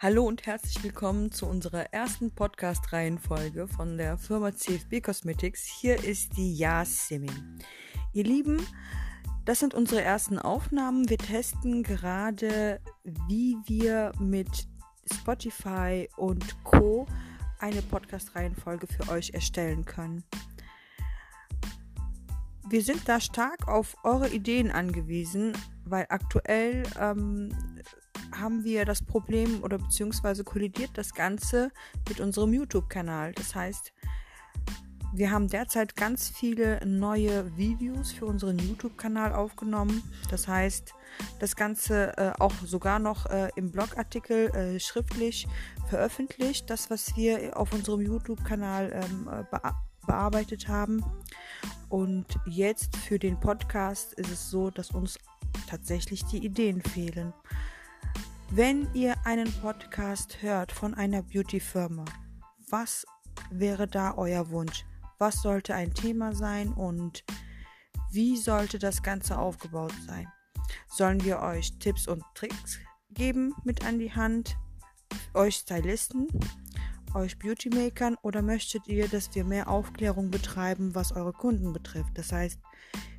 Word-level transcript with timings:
Hallo 0.00 0.28
und 0.28 0.46
herzlich 0.46 0.80
willkommen 0.84 1.32
zu 1.32 1.46
unserer 1.46 1.92
ersten 1.92 2.30
Podcast-Reihenfolge 2.30 3.66
von 3.66 3.96
der 3.96 4.16
Firma 4.16 4.54
CFB 4.54 5.00
Cosmetics. 5.02 5.64
Hier 5.64 6.04
ist 6.04 6.36
die 6.36 6.54
Yasemin. 6.54 7.58
Ihr 8.12 8.22
Lieben, 8.22 8.64
das 9.44 9.58
sind 9.58 9.74
unsere 9.74 10.00
ersten 10.00 10.38
Aufnahmen. 10.38 11.10
Wir 11.10 11.18
testen 11.18 11.82
gerade, 11.82 12.80
wie 13.02 13.56
wir 13.66 14.12
mit 14.20 14.68
Spotify 15.12 16.08
und 16.16 16.62
Co. 16.62 17.08
eine 17.58 17.82
Podcast-Reihenfolge 17.82 18.86
für 18.86 19.10
euch 19.10 19.30
erstellen 19.30 19.84
können. 19.84 20.22
Wir 22.70 22.82
sind 22.82 23.08
da 23.08 23.18
stark 23.20 23.66
auf 23.66 23.96
eure 24.04 24.28
Ideen 24.28 24.70
angewiesen, 24.70 25.54
weil 25.84 26.06
aktuell 26.08 26.84
ähm, 27.00 27.48
haben 28.40 28.64
wir 28.64 28.84
das 28.84 29.02
Problem 29.02 29.62
oder 29.62 29.78
beziehungsweise 29.78 30.44
kollidiert 30.44 30.90
das 30.94 31.14
Ganze 31.14 31.70
mit 32.08 32.20
unserem 32.20 32.52
YouTube-Kanal. 32.52 33.32
Das 33.32 33.54
heißt, 33.54 33.92
wir 35.14 35.30
haben 35.30 35.48
derzeit 35.48 35.96
ganz 35.96 36.28
viele 36.28 36.84
neue 36.86 37.56
Videos 37.56 38.12
für 38.12 38.26
unseren 38.26 38.58
YouTube-Kanal 38.58 39.32
aufgenommen. 39.32 40.02
Das 40.30 40.46
heißt, 40.46 40.92
das 41.40 41.56
Ganze 41.56 42.16
äh, 42.18 42.32
auch 42.38 42.52
sogar 42.64 42.98
noch 42.98 43.26
äh, 43.26 43.48
im 43.56 43.70
Blogartikel 43.72 44.48
äh, 44.54 44.78
schriftlich 44.78 45.48
veröffentlicht. 45.88 46.68
Das, 46.68 46.90
was 46.90 47.16
wir 47.16 47.56
auf 47.56 47.72
unserem 47.72 48.02
YouTube-Kanal 48.02 48.92
ähm, 48.92 49.28
äh, 49.28 49.44
be 49.50 49.60
bearbeitet 50.06 50.68
haben. 50.68 51.04
Und 51.90 52.24
jetzt 52.46 52.96
für 52.96 53.18
den 53.18 53.38
Podcast 53.38 54.14
ist 54.14 54.30
es 54.30 54.50
so, 54.50 54.70
dass 54.70 54.90
uns 54.90 55.18
tatsächlich 55.68 56.24
die 56.24 56.44
Ideen 56.44 56.80
fehlen. 56.80 57.34
Wenn 58.50 58.88
ihr 58.94 59.14
einen 59.26 59.52
Podcast 59.60 60.40
hört 60.40 60.72
von 60.72 60.94
einer 60.94 61.22
Beauty-Firma, 61.22 62.06
was 62.70 63.04
wäre 63.50 63.86
da 63.86 64.14
euer 64.16 64.48
Wunsch? 64.48 64.86
Was 65.18 65.42
sollte 65.42 65.74
ein 65.74 65.92
Thema 65.92 66.34
sein 66.34 66.72
und 66.72 67.24
wie 68.10 68.38
sollte 68.38 68.78
das 68.78 69.02
Ganze 69.02 69.38
aufgebaut 69.38 69.92
sein? 70.06 70.26
Sollen 70.88 71.22
wir 71.24 71.40
euch 71.40 71.78
Tipps 71.78 72.08
und 72.08 72.24
Tricks 72.34 72.78
geben 73.10 73.54
mit 73.64 73.84
an 73.84 73.98
die 73.98 74.14
Hand, 74.14 74.56
euch 75.34 75.56
Stylisten, 75.56 76.26
euch 77.12 77.38
Beauty-Makern 77.38 78.16
oder 78.22 78.40
möchtet 78.40 78.88
ihr, 78.88 79.08
dass 79.08 79.34
wir 79.34 79.44
mehr 79.44 79.68
Aufklärung 79.68 80.30
betreiben, 80.30 80.94
was 80.94 81.12
eure 81.12 81.34
Kunden 81.34 81.74
betrifft? 81.74 82.16
Das 82.16 82.32
heißt, 82.32 82.58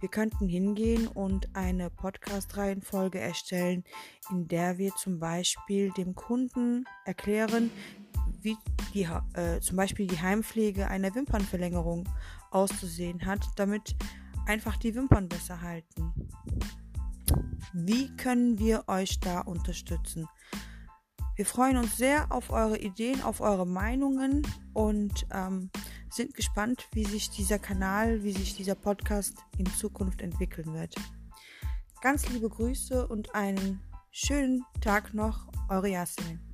wir 0.00 0.08
könnten 0.08 0.48
hingehen 0.48 1.06
und 1.06 1.54
eine 1.54 1.90
Podcast-Reihenfolge 1.90 3.20
erstellen, 3.20 3.84
in 4.30 4.48
der 4.48 4.78
wir 4.78 4.94
zum 4.96 5.18
Beispiel 5.18 5.90
dem 5.92 6.14
Kunden 6.14 6.86
erklären, 7.04 7.70
wie 8.40 8.56
die, 8.94 9.06
äh, 9.34 9.60
zum 9.60 9.76
Beispiel 9.76 10.06
die 10.06 10.20
Heimpflege 10.20 10.88
einer 10.88 11.14
Wimpernverlängerung 11.14 12.08
auszusehen 12.50 13.26
hat, 13.26 13.40
damit 13.56 13.94
einfach 14.46 14.76
die 14.76 14.94
Wimpern 14.94 15.28
besser 15.28 15.60
halten. 15.60 16.12
Wie 17.72 18.14
können 18.16 18.58
wir 18.58 18.84
euch 18.88 19.20
da 19.20 19.40
unterstützen? 19.40 20.26
Wir 21.36 21.46
freuen 21.46 21.76
uns 21.76 21.96
sehr 21.96 22.32
auf 22.32 22.50
eure 22.50 22.78
Ideen, 22.78 23.22
auf 23.22 23.40
eure 23.40 23.66
Meinungen 23.66 24.46
und 24.72 25.26
ähm, 25.32 25.70
sind 26.10 26.34
gespannt, 26.34 26.88
wie 26.92 27.04
sich 27.04 27.30
dieser 27.30 27.58
Kanal, 27.58 28.22
wie 28.22 28.32
sich 28.32 28.56
dieser 28.56 28.74
Podcast 28.74 29.38
in 29.58 29.66
Zukunft 29.66 30.20
entwickeln 30.20 30.74
wird. 30.74 30.94
Ganz 32.02 32.28
liebe 32.28 32.48
Grüße 32.48 33.06
und 33.06 33.34
einen 33.34 33.80
schönen 34.10 34.64
Tag 34.80 35.14
noch, 35.14 35.48
eure 35.68 35.88
Jasmin. 35.88 36.49